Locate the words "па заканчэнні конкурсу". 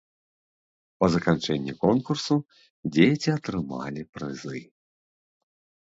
1.01-2.35